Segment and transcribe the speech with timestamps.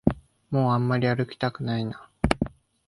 [0.49, 2.09] もうあんまり歩きたくないな